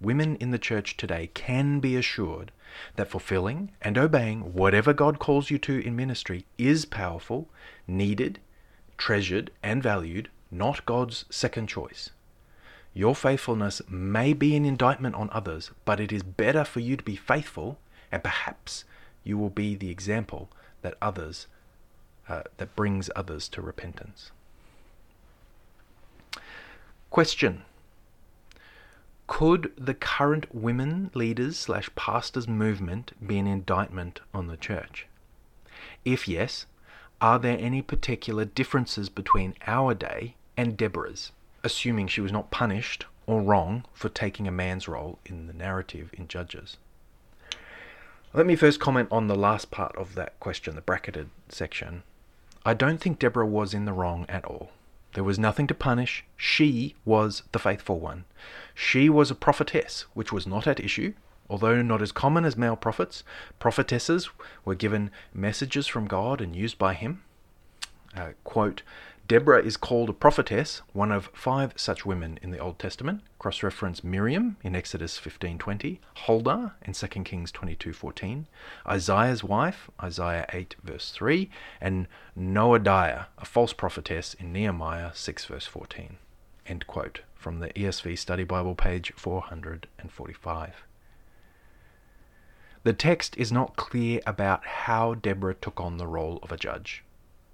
women 0.03 0.37
in 0.37 0.51
the 0.51 0.59
church 0.59 0.97
today 0.97 1.31
can 1.35 1.81
be 1.81 1.97
assured 1.97 2.53
that 2.97 3.09
fulfilling 3.09 3.71
and 3.81 3.97
obeying 3.97 4.53
whatever 4.55 4.93
God 4.93 5.19
calls 5.19 5.51
you 5.51 5.59
to 5.59 5.79
in 5.79 5.97
ministry 5.97 6.45
is 6.59 6.85
powerful, 6.85 7.49
needed, 7.87 8.41
treasured, 8.99 9.51
and 9.63 9.83
valued, 9.83 10.29
not 10.51 10.85
God's 10.87 11.25
second 11.31 11.69
choice. 11.69 12.11
Your 12.95 13.15
faithfulness 13.15 13.81
may 13.89 14.33
be 14.33 14.55
an 14.55 14.65
indictment 14.65 15.15
on 15.15 15.31
others, 15.33 15.71
but 15.85 16.01
it 16.01 16.13
is 16.13 16.23
better 16.23 16.65
for 16.65 16.81
you 16.81 16.97
to 16.97 17.05
be 17.05 17.17
faithful, 17.17 17.79
and 18.11 18.23
perhaps 18.23 18.85
you 19.25 19.39
will 19.39 19.51
be 19.51 19.75
the 19.75 19.91
example 19.91 20.51
that 20.83 20.97
others 21.01 21.47
uh, 22.29 22.43
that 22.59 22.77
brings 22.77 23.11
others 23.17 23.49
to 23.49 23.63
repentance. 23.63 24.31
Question 27.11 27.63
could 29.43 29.73
the 29.77 29.93
current 29.93 30.47
women 30.55 31.11
leaders 31.15 31.59
slash 31.59 31.93
pastors 31.97 32.47
movement 32.47 33.11
be 33.27 33.41
an 33.41 33.47
indictment 33.49 34.21
on 34.33 34.47
the 34.47 34.57
church? 34.57 35.09
If 36.05 36.29
yes, 36.29 36.67
are 37.21 37.41
there 37.41 37.59
any 37.59 37.83
particular 37.83 38.45
differences 38.45 39.09
between 39.09 39.57
our 39.67 39.95
day 39.95 40.37
and 40.57 40.77
Deborah's, 40.77 41.33
assuming 41.65 42.07
she 42.07 42.21
was 42.21 42.31
not 42.31 42.53
punished 42.53 43.07
or 43.27 43.43
wrong 43.43 43.85
for 43.93 44.09
taking 44.09 44.47
a 44.47 44.53
man's 44.53 44.87
role 44.87 45.19
in 45.27 45.49
the 45.49 45.53
narrative 45.53 46.11
in 46.13 46.29
Judges? 46.29 46.77
Let 48.33 48.47
me 48.47 48.55
first 48.55 48.79
comment 48.79 49.09
on 49.11 49.27
the 49.27 49.35
last 49.35 49.73
part 49.73 49.97
of 49.97 50.15
that 50.15 50.39
question, 50.39 50.77
the 50.77 50.83
bracketed 50.83 51.31
section. 51.49 52.05
I 52.65 52.75
don't 52.75 52.99
think 52.99 53.19
Deborah 53.19 53.45
was 53.45 53.75
in 53.75 53.87
the 53.87 53.93
wrong 53.93 54.25
at 54.29 54.45
all. 54.45 54.71
There 55.15 55.25
was 55.25 55.39
nothing 55.39 55.67
to 55.67 55.75
punish. 55.75 56.25
She 56.37 56.95
was 57.05 57.43
the 57.53 57.59
faithful 57.59 58.01
one. 58.01 58.25
She 58.75 59.09
was 59.09 59.31
a 59.31 59.35
prophetess, 59.35 60.07
which 60.15 60.33
was 60.33 60.47
not 60.47 60.67
at 60.67 60.81
issue. 60.81 61.15
Although 61.51 61.83
not 61.83 62.01
as 62.01 62.13
common 62.13 62.45
as 62.47 62.57
male 62.57 62.77
prophets, 62.77 63.25
prophetesses 63.59 64.31
were 64.65 64.75
given 64.75 65.11
messages 65.35 65.87
from 65.87 66.07
God 66.07 66.41
and 66.41 66.57
used 66.57 66.79
by 66.79 66.95
him. 66.95 67.23
Uh, 68.17 68.31
quote, 68.45 68.83
Deborah 69.33 69.65
is 69.65 69.79
called 69.79 70.11
a 70.11 70.13
prophetess, 70.13 70.83
one 70.93 71.11
of 71.11 71.31
five 71.33 71.73
such 71.75 72.05
women 72.05 72.39
in 72.43 72.51
the 72.51 72.59
Old 72.59 72.79
Testament. 72.79 73.23
Cross-reference 73.39 74.05
Miriam 74.05 74.59
in 74.63 74.77
Exodus 74.77 75.19
15:20, 75.19 76.01
Huldah 76.27 76.75
in 76.83 76.93
2 76.93 77.25
Kings 77.25 77.51
22:14, 77.51 78.45
Isaiah's 78.87 79.43
wife, 79.43 79.89
Isaiah 80.03 80.45
8 80.53 80.77
verse 80.83 81.13
3, 81.13 81.49
and 81.81 82.09
Noadiah, 82.37 83.29
a 83.39 83.47
false 83.47 83.73
prophetess 83.73 84.35
in 84.35 84.53
Nehemiah 84.53 85.13
6 85.15 85.47
verse 85.47 85.67
14. 85.67 86.19
End 86.67 86.87
quote 86.87 87.23
from 87.35 87.61
the 87.61 87.69
ESV 87.69 88.19
Study 88.19 88.45
Bible 88.45 88.75
page 88.75 89.15
445. 89.17 90.85
The 92.83 92.93
text 92.93 93.39
is 93.39 93.51
not 93.51 93.77
clear 93.77 94.21
about 94.27 94.67
how 94.67 95.15
Deborah 95.15 95.55
took 95.55 95.81
on 95.81 95.97
the 95.97 96.07
role 96.07 96.39
of 96.43 96.53
a 96.53 96.59
judge. 96.59 97.03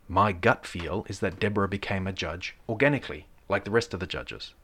My 0.08 0.32
gut 0.32 0.66
feel 0.66 1.04
is 1.08 1.20
that 1.20 1.38
Deborah 1.38 1.68
became 1.68 2.06
a 2.06 2.12
judge 2.12 2.56
organically, 2.66 3.26
like 3.48 3.64
the 3.64 3.70
rest 3.70 3.92
of 3.92 4.00
the 4.00 4.06
judges. 4.06 4.54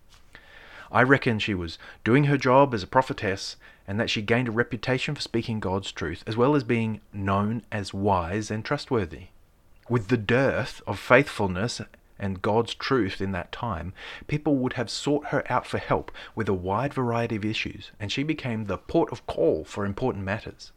I 0.91 1.03
reckon 1.03 1.39
she 1.39 1.55
was 1.55 1.79
doing 2.03 2.25
her 2.25 2.39
job 2.39 2.73
as 2.73 2.83
a 2.83 2.87
prophetess 2.87 3.57
and 3.87 4.01
that 4.01 4.09
she 4.09 4.23
gained 4.23 4.49
a 4.49 4.53
reputation 4.53 5.15
for 5.15 5.21
speaking 5.21 5.61
God's 5.61 5.93
truth 5.93 6.25
as 6.27 6.37
well 6.37 6.55
as 6.55 6.65
being 6.65 7.03
known 7.13 7.63
as 7.71 7.93
wise 7.93 8.51
and 8.51 8.65
trustworthy. 8.65 9.27
With 9.87 10.09
the 10.09 10.17
dearth 10.17 10.81
of 10.87 10.99
faithfulness 10.99 11.81
and 12.19 12.41
God's 12.41 12.75
truth 12.75 13.21
in 13.21 13.33
that 13.33 13.53
time, 13.53 13.93
people 14.27 14.57
would 14.57 14.75
have 14.75 14.89
sought 14.89 15.27
her 15.27 15.45
out 15.53 15.67
for 15.67 15.79
help 15.79 16.11
with 16.35 16.49
a 16.49 16.55
wide 16.55 16.95
variety 16.95 17.37
of 17.37 17.45
issues, 17.45 17.91
and 18.01 18.11
she 18.11 18.23
became 18.23 18.65
the 18.65 18.79
port 18.79 19.13
of 19.13 19.27
call 19.27 19.65
for 19.65 19.85
important 19.85 20.25
matters. 20.25 20.73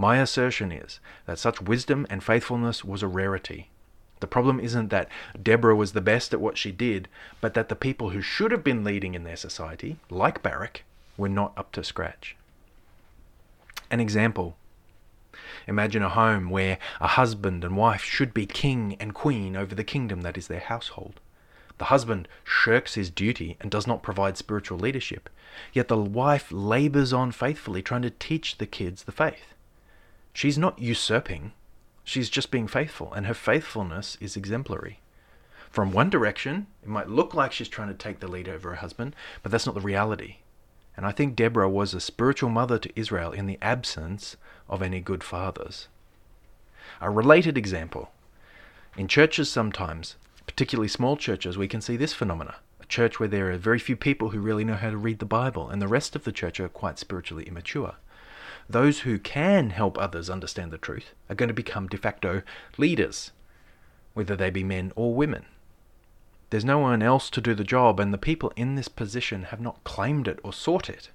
My 0.00 0.16
assertion 0.16 0.72
is 0.72 0.98
that 1.26 1.38
such 1.38 1.60
wisdom 1.60 2.06
and 2.08 2.24
faithfulness 2.24 2.82
was 2.82 3.02
a 3.02 3.06
rarity. 3.06 3.68
The 4.20 4.26
problem 4.26 4.58
isn't 4.58 4.88
that 4.88 5.10
Deborah 5.42 5.76
was 5.76 5.92
the 5.92 6.00
best 6.00 6.32
at 6.32 6.40
what 6.40 6.56
she 6.56 6.72
did, 6.72 7.06
but 7.42 7.52
that 7.52 7.68
the 7.68 7.76
people 7.76 8.08
who 8.08 8.22
should 8.22 8.50
have 8.50 8.64
been 8.64 8.82
leading 8.82 9.14
in 9.14 9.24
their 9.24 9.36
society, 9.36 9.98
like 10.08 10.42
Barak, 10.42 10.84
were 11.18 11.28
not 11.28 11.52
up 11.54 11.70
to 11.72 11.84
scratch. 11.84 12.34
An 13.90 14.00
example. 14.00 14.56
Imagine 15.66 16.02
a 16.02 16.08
home 16.08 16.48
where 16.48 16.78
a 16.98 17.08
husband 17.08 17.62
and 17.62 17.76
wife 17.76 18.02
should 18.02 18.32
be 18.32 18.46
king 18.46 18.96
and 18.98 19.12
queen 19.12 19.54
over 19.54 19.74
the 19.74 19.84
kingdom 19.84 20.22
that 20.22 20.38
is 20.38 20.48
their 20.48 20.60
household. 20.60 21.20
The 21.76 21.92
husband 21.92 22.26
shirks 22.42 22.94
his 22.94 23.10
duty 23.10 23.58
and 23.60 23.70
does 23.70 23.86
not 23.86 24.02
provide 24.02 24.38
spiritual 24.38 24.78
leadership, 24.78 25.28
yet 25.74 25.88
the 25.88 25.98
wife 25.98 26.46
labors 26.50 27.12
on 27.12 27.32
faithfully 27.32 27.82
trying 27.82 28.00
to 28.00 28.10
teach 28.10 28.56
the 28.56 28.66
kids 28.66 29.02
the 29.02 29.12
faith. 29.12 29.52
She's 30.40 30.56
not 30.56 30.78
usurping, 30.78 31.52
she's 32.02 32.30
just 32.30 32.50
being 32.50 32.66
faithful, 32.66 33.12
and 33.12 33.26
her 33.26 33.34
faithfulness 33.34 34.16
is 34.22 34.38
exemplary. 34.38 35.00
From 35.68 35.92
one 35.92 36.08
direction, 36.08 36.66
it 36.82 36.88
might 36.88 37.10
look 37.10 37.34
like 37.34 37.52
she's 37.52 37.68
trying 37.68 37.88
to 37.88 37.94
take 37.94 38.20
the 38.20 38.26
lead 38.26 38.48
over 38.48 38.70
her 38.70 38.76
husband, 38.76 39.14
but 39.42 39.52
that's 39.52 39.66
not 39.66 39.74
the 39.74 39.82
reality. 39.82 40.36
And 40.96 41.04
I 41.04 41.12
think 41.12 41.36
Deborah 41.36 41.68
was 41.68 41.92
a 41.92 42.00
spiritual 42.00 42.48
mother 42.48 42.78
to 42.78 42.98
Israel 42.98 43.32
in 43.32 43.44
the 43.44 43.58
absence 43.60 44.38
of 44.66 44.80
any 44.80 45.00
good 45.00 45.22
fathers. 45.22 45.88
A 47.02 47.10
related 47.10 47.58
example 47.58 48.10
in 48.96 49.08
churches, 49.08 49.52
sometimes, 49.52 50.16
particularly 50.46 50.88
small 50.88 51.18
churches, 51.18 51.58
we 51.58 51.68
can 51.68 51.82
see 51.82 51.98
this 51.98 52.14
phenomena. 52.14 52.54
A 52.80 52.86
church 52.86 53.20
where 53.20 53.28
there 53.28 53.52
are 53.52 53.58
very 53.58 53.78
few 53.78 53.94
people 53.94 54.30
who 54.30 54.40
really 54.40 54.64
know 54.64 54.76
how 54.76 54.88
to 54.88 54.96
read 54.96 55.18
the 55.18 55.26
Bible, 55.26 55.68
and 55.68 55.82
the 55.82 55.86
rest 55.86 56.16
of 56.16 56.24
the 56.24 56.32
church 56.32 56.58
are 56.60 56.68
quite 56.70 56.98
spiritually 56.98 57.44
immature 57.44 57.96
those 58.72 59.00
who 59.00 59.18
can 59.18 59.70
help 59.70 59.98
others 59.98 60.30
understand 60.30 60.70
the 60.70 60.78
truth 60.78 61.14
are 61.28 61.34
going 61.34 61.48
to 61.48 61.54
become 61.54 61.88
de 61.88 61.96
facto 61.96 62.42
leaders, 62.76 63.32
whether 64.14 64.36
they 64.36 64.50
be 64.50 64.64
men 64.64 64.92
or 64.96 65.14
women. 65.14 65.46
There's 66.50 66.64
no 66.64 66.78
one 66.78 67.02
else 67.02 67.30
to 67.30 67.40
do 67.40 67.54
the 67.54 67.64
job, 67.64 68.00
and 68.00 68.12
the 68.12 68.18
people 68.18 68.52
in 68.56 68.74
this 68.74 68.88
position 68.88 69.44
have 69.44 69.60
not 69.60 69.84
claimed 69.84 70.26
it 70.26 70.40
or 70.42 70.52
sought 70.52 70.90
it. 70.90 71.10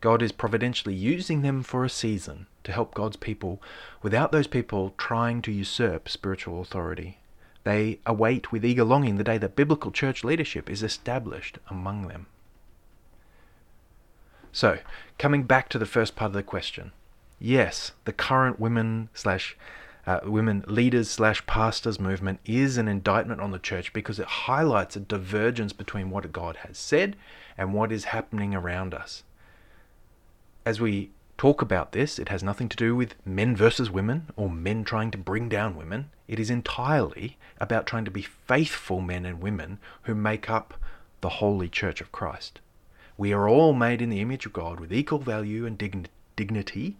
God 0.00 0.22
is 0.22 0.32
providentially 0.32 0.94
using 0.94 1.42
them 1.42 1.62
for 1.62 1.84
a 1.84 1.88
season 1.88 2.46
to 2.64 2.72
help 2.72 2.94
God's 2.94 3.16
people 3.16 3.62
without 4.02 4.32
those 4.32 4.46
people 4.46 4.92
trying 4.98 5.40
to 5.42 5.52
usurp 5.52 6.08
spiritual 6.08 6.60
authority. 6.60 7.18
They 7.64 8.00
await 8.04 8.52
with 8.52 8.64
eager 8.64 8.84
longing 8.84 9.16
the 9.16 9.24
day 9.24 9.38
that 9.38 9.56
biblical 9.56 9.90
church 9.90 10.22
leadership 10.22 10.68
is 10.68 10.82
established 10.82 11.58
among 11.68 12.08
them. 12.08 12.26
So, 14.56 14.78
coming 15.18 15.42
back 15.42 15.68
to 15.68 15.78
the 15.78 15.84
first 15.84 16.16
part 16.16 16.30
of 16.30 16.32
the 16.32 16.42
question, 16.42 16.92
yes, 17.38 17.92
the 18.06 18.12
current 18.14 18.58
women 18.58 19.10
slash 19.12 19.54
uh, 20.06 20.20
women 20.24 20.64
leaders 20.66 21.10
slash 21.10 21.44
pastors 21.44 22.00
movement 22.00 22.40
is 22.46 22.78
an 22.78 22.88
indictment 22.88 23.42
on 23.42 23.50
the 23.50 23.58
church 23.58 23.92
because 23.92 24.18
it 24.18 24.46
highlights 24.48 24.96
a 24.96 25.00
divergence 25.00 25.74
between 25.74 26.08
what 26.08 26.32
God 26.32 26.56
has 26.66 26.78
said 26.78 27.16
and 27.58 27.74
what 27.74 27.92
is 27.92 28.04
happening 28.04 28.54
around 28.54 28.94
us. 28.94 29.24
As 30.64 30.80
we 30.80 31.10
talk 31.36 31.60
about 31.60 31.92
this, 31.92 32.18
it 32.18 32.30
has 32.30 32.42
nothing 32.42 32.70
to 32.70 32.78
do 32.78 32.96
with 32.96 33.14
men 33.26 33.54
versus 33.54 33.90
women 33.90 34.28
or 34.36 34.48
men 34.48 34.84
trying 34.84 35.10
to 35.10 35.18
bring 35.18 35.50
down 35.50 35.76
women. 35.76 36.08
It 36.28 36.40
is 36.40 36.48
entirely 36.48 37.36
about 37.60 37.86
trying 37.86 38.06
to 38.06 38.10
be 38.10 38.22
faithful 38.22 39.02
men 39.02 39.26
and 39.26 39.42
women 39.42 39.80
who 40.04 40.14
make 40.14 40.48
up 40.48 40.72
the 41.20 41.44
holy 41.44 41.68
church 41.68 42.00
of 42.00 42.10
Christ. 42.10 42.60
We 43.18 43.32
are 43.32 43.48
all 43.48 43.72
made 43.72 44.02
in 44.02 44.10
the 44.10 44.20
image 44.20 44.46
of 44.46 44.52
God 44.52 44.78
with 44.78 44.92
equal 44.92 45.18
value 45.18 45.64
and 45.64 45.78
dign- 45.78 46.06
dignity, 46.36 46.96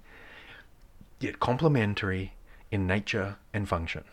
yet 1.20 1.40
complementary 1.40 2.34
in 2.70 2.86
nature 2.86 3.36
and 3.52 3.68
function. 3.68 4.04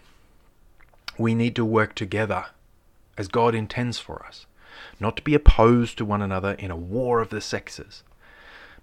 We 1.18 1.34
need 1.34 1.56
to 1.56 1.66
work 1.66 1.96
together 1.96 2.48
as 3.18 3.28
God 3.28 3.56
intends 3.56 4.00
for 4.00 4.26
us, 4.26 4.46
not 5.00 5.16
to 5.18 5.24
be 5.24 5.36
opposed 5.36 5.98
to 5.98 6.06
one 6.06 6.22
another 6.22 6.54
in 6.54 6.72
a 6.72 6.76
war 6.76 7.22
of 7.22 7.30
the 7.30 7.42
sexes. 7.42 8.04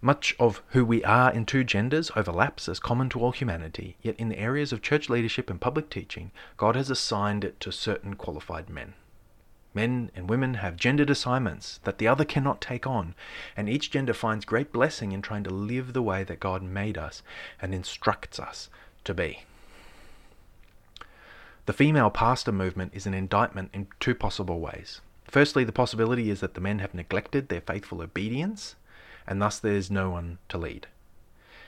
Much 0.01 0.35
of 0.39 0.63
who 0.69 0.83
we 0.83 1.05
are 1.05 1.31
in 1.31 1.45
two 1.45 1.63
genders 1.63 2.11
overlaps 2.17 2.71
as 2.71 2.81
common 2.81 3.11
to 3.11 3.21
all 3.21 3.33
humanity, 3.33 3.97
yet 4.01 4.17
in 4.17 4.31
the 4.31 4.39
areas 4.39 4.73
of 4.73 4.81
church 4.81 5.11
leadership 5.11 5.51
and 5.51 5.61
public 5.61 5.91
teaching, 5.91 6.31
God 6.57 6.75
has 6.75 6.89
assigned 6.89 7.45
it 7.45 7.61
to 7.61 7.71
certain 7.71 8.15
qualified 8.15 8.71
men. 8.71 8.95
Men 9.73 10.11
and 10.17 10.29
women 10.29 10.55
have 10.55 10.77
gendered 10.77 11.11
assignments 11.11 11.79
that 11.85 11.99
the 11.99 12.09
other 12.09 12.25
cannot 12.25 12.61
take 12.61 12.87
on, 12.87 13.15
and 13.57 13.69
each 13.69 13.91
gender 13.91 14.13
finds 14.13 14.45
great 14.45 14.73
blessing 14.73 15.13
in 15.13 15.23
trying 15.23 15.45
to 15.45 15.51
live 15.51 15.93
the 15.93 16.03
way 16.03 16.25
that 16.25 16.41
God 16.41 16.63
made 16.63 16.99
us 16.99 17.23
and 17.63 17.73
instructs 17.73 18.41
us 18.41 18.69
to 19.05 19.15
be. 19.15 19.45
The 21.67 21.73
female 21.73 22.11
pastor 22.11 22.51
movement 22.51 22.93
is 22.95 23.07
an 23.07 23.15
indictment 23.15 23.71
in 23.73 23.87
two 24.01 24.15
possible 24.15 24.59
ways. 24.59 25.01
Firstly, 25.25 25.63
the 25.63 25.71
possibility 25.71 26.31
is 26.31 26.41
that 26.41 26.55
the 26.55 26.61
men 26.61 26.81
have 26.81 26.95
neglected 26.95 27.49
their 27.49 27.61
faithful 27.61 28.03
obedience, 28.03 28.75
and 29.25 29.41
thus 29.41 29.61
there 29.61 29.75
is 29.75 29.89
no 29.91 30.11
one 30.11 30.39
to 30.49 30.59
lead. 30.59 30.89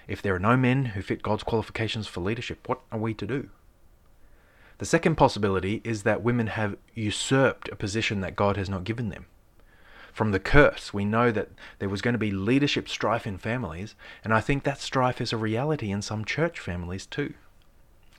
If 0.09 0.21
there 0.21 0.35
are 0.35 0.41
no 0.41 0.57
men 0.57 0.87
who 0.87 1.03
fit 1.03 1.23
God's 1.23 1.45
qualifications 1.45 2.09
for 2.09 2.21
leadership, 2.21 2.69
what 2.69 2.81
are 2.91 2.99
we 2.99 3.15
to 3.15 3.27
do? 3.27 3.51
The 4.83 4.87
second 4.87 5.15
possibility 5.15 5.81
is 5.85 6.03
that 6.03 6.25
women 6.25 6.49
have 6.49 6.77
usurped 6.93 7.69
a 7.69 7.77
position 7.77 8.21
that 8.23 8.35
God 8.35 8.57
has 8.57 8.69
not 8.69 8.83
given 8.83 9.11
them. 9.11 9.27
From 10.13 10.33
the 10.33 10.41
curse, 10.41 10.93
we 10.93 11.05
know 11.05 11.31
that 11.31 11.51
there 11.79 11.89
was 11.89 12.03
going 12.03 12.15
to 12.15 12.19
be 12.19 12.33
leadership 12.33 12.89
strife 12.89 13.25
in 13.25 13.39
families, 13.39 13.95
and 14.25 14.35
I 14.35 14.41
think 14.41 14.65
that 14.65 14.81
strife 14.81 15.21
is 15.21 15.33
a 15.33 15.37
reality 15.37 15.93
in 15.93 16.03
some 16.03 16.25
church 16.25 16.59
families 16.59 17.07
too. 17.07 17.35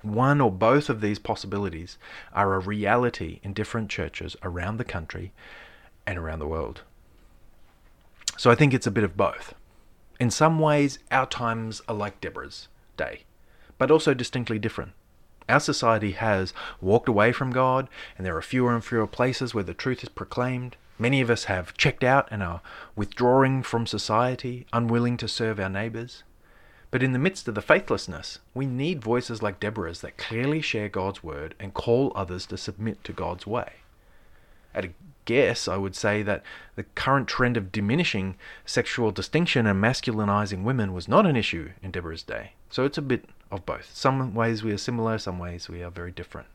One 0.04 0.40
or 0.40 0.50
both 0.50 0.90
of 0.90 1.02
these 1.02 1.20
possibilities 1.20 1.98
are 2.32 2.54
a 2.54 2.60
reality 2.60 3.42
in 3.44 3.52
different 3.52 3.90
churches 3.90 4.38
around 4.42 4.78
the 4.78 4.86
country 4.86 5.34
and 6.08 6.18
around 6.18 6.40
the 6.40 6.48
world. 6.48 6.84
So 8.38 8.50
I 8.50 8.56
think 8.56 8.74
it's 8.74 8.88
a 8.88 8.92
bit 8.92 9.04
of 9.04 9.18
both. 9.18 9.54
In 10.18 10.32
some 10.32 10.60
ways, 10.60 11.00
our 11.12 11.26
times 11.26 11.82
are 11.90 11.96
like 11.96 12.22
Deborah's 12.22 12.70
day, 12.96 13.26
but 13.78 13.92
also 13.92 14.14
distinctly 14.14 14.60
different. 14.60 14.94
Our 15.50 15.60
society 15.60 16.12
has 16.12 16.54
walked 16.80 17.10
away 17.10 17.32
from 17.32 17.52
God, 17.52 17.90
and 18.18 18.26
there 18.26 18.38
are 18.38 18.42
fewer 18.42 18.74
and 18.74 18.84
fewer 18.84 19.08
places 19.08 19.54
where 19.54 19.64
the 19.64 19.74
truth 19.74 20.04
is 20.04 20.10
proclaimed. 20.10 20.78
Many 20.98 21.22
of 21.22 21.30
us 21.30 21.46
have 21.46 21.76
checked 21.76 22.04
out 22.04 22.28
and 22.32 22.42
are 22.42 22.62
withdrawing 22.96 23.64
from 23.64 23.86
society, 23.86 24.66
unwilling 24.72 25.18
to 25.18 25.28
serve 25.28 25.60
our 25.60 25.70
neighbours. 25.70 26.24
But 26.92 27.02
in 27.02 27.12
the 27.12 27.20
midst 27.20 27.48
of 27.48 27.56
the 27.56 27.62
faithlessness, 27.62 28.40
we 28.54 28.68
need 28.68 29.04
voices 29.04 29.42
like 29.42 29.60
Deborah's 29.60 30.02
that 30.02 30.18
clearly 30.18 30.62
share 30.62 30.90
God's 30.90 31.24
word 31.24 31.56
and 31.60 31.74
call 31.74 32.14
others 32.16 32.46
to 32.46 32.58
submit 32.58 33.04
to 33.04 33.12
God's 33.12 33.48
way. 33.48 33.72
At 34.76 34.86
a 34.86 34.90
guess, 35.26 35.68
I 35.68 35.78
would 35.78 35.96
say 35.96 36.22
that 36.22 36.44
the 36.76 36.84
current 36.84 37.28
trend 37.28 37.58
of 37.58 37.72
diminishing 37.72 38.36
sexual 38.66 39.12
distinction 39.12 39.66
and 39.66 39.84
masculinizing 39.84 40.64
women 40.64 40.94
was 40.94 41.08
not 41.08 41.26
an 41.26 41.36
issue 41.36 41.72
in 41.82 41.92
Deborah's 41.92 42.24
day. 42.24 42.54
So 42.70 42.86
it's 42.86 42.98
a 42.98 43.02
bit 43.02 43.26
of 43.54 43.66
both. 43.66 43.90
Some 43.94 44.34
ways 44.34 44.64
we 44.64 44.72
are 44.72 44.78
similar, 44.78 45.18
some 45.20 45.38
ways 45.38 45.70
we 45.70 45.84
are 45.84 45.92
very 45.92 46.12
different. 46.12 46.48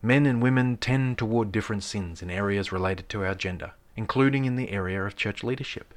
Men 0.00 0.26
and 0.26 0.42
women 0.42 0.76
tend 0.78 1.18
toward 1.18 1.52
different 1.52 1.82
sins 1.82 2.22
in 2.22 2.30
areas 2.30 2.72
related 2.72 3.08
to 3.10 3.24
our 3.24 3.34
gender, 3.34 3.72
including 3.94 4.46
in 4.46 4.56
the 4.56 4.70
area 4.70 5.04
of 5.04 5.16
church 5.16 5.44
leadership. 5.44 5.94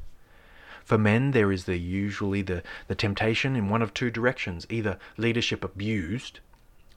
For 0.84 0.98
men, 0.98 1.32
there 1.32 1.52
is 1.52 1.66
the, 1.66 1.78
usually 1.78 2.42
the, 2.42 2.62
the 2.88 2.96
temptation 2.96 3.56
in 3.56 3.70
one 3.70 3.82
of 3.82 3.94
two 3.94 4.12
directions 4.12 4.68
either 4.70 4.98
leadership 5.18 5.64
abused 5.64 6.40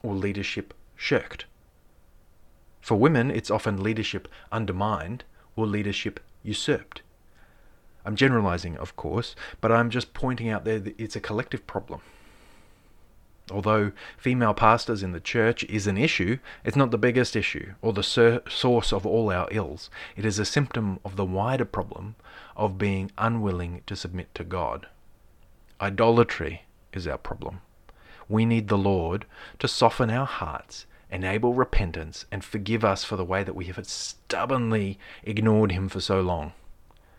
or 0.03 0.13
leadership 0.13 0.73
shirked. 0.95 1.45
For 2.81 2.95
women, 2.95 3.31
it's 3.31 3.51
often 3.51 3.81
leadership 3.81 4.27
undermined 4.51 5.23
or 5.55 5.65
leadership 5.65 6.19
usurped. 6.43 7.01
I'm 8.05 8.15
generalizing, 8.15 8.77
of 8.77 8.95
course, 8.95 9.35
but 9.59 9.71
I'm 9.71 9.89
just 9.89 10.13
pointing 10.13 10.49
out 10.49 10.65
that 10.65 10.95
it's 10.99 11.15
a 11.15 11.21
collective 11.21 11.67
problem. 11.67 12.01
Although 13.49 13.91
female 14.17 14.53
pastors 14.53 15.01
in 15.01 15.11
the 15.11 15.19
church 15.19 15.63
is 15.65 15.87
an 15.87 15.97
issue, 15.97 16.37
it's 16.63 16.77
not 16.77 16.91
the 16.91 16.97
biggest 16.97 17.35
issue 17.35 17.73
or 17.81 17.91
the 17.91 18.03
sur- 18.03 18.43
source 18.47 18.93
of 18.93 19.05
all 19.05 19.31
our 19.31 19.47
ills. 19.51 19.89
It 20.15 20.25
is 20.25 20.37
a 20.37 20.45
symptom 20.45 20.99
of 21.03 21.15
the 21.15 21.25
wider 21.25 21.65
problem 21.65 22.15
of 22.55 22.77
being 22.77 23.11
unwilling 23.17 23.81
to 23.87 23.95
submit 23.95 24.33
to 24.35 24.43
God. 24.43 24.87
Idolatry 25.81 26.63
is 26.93 27.07
our 27.07 27.17
problem. 27.17 27.61
We 28.29 28.45
need 28.45 28.67
the 28.67 28.77
Lord 28.77 29.25
to 29.59 29.67
soften 29.67 30.09
our 30.09 30.27
hearts, 30.27 30.85
enable 31.09 31.53
repentance, 31.53 32.25
and 32.31 32.43
forgive 32.43 32.85
us 32.85 33.03
for 33.03 33.17
the 33.17 33.25
way 33.25 33.43
that 33.43 33.55
we 33.55 33.65
have 33.65 33.85
stubbornly 33.85 34.97
ignored 35.23 35.71
Him 35.71 35.89
for 35.89 35.99
so 35.99 36.21
long. 36.21 36.53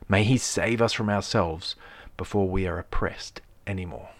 May 0.08 0.24
He 0.24 0.38
save 0.38 0.80
us 0.80 0.92
from 0.92 1.10
ourselves 1.10 1.76
before 2.16 2.48
we 2.48 2.66
are 2.66 2.78
oppressed 2.78 3.40
anymore. 3.66 4.10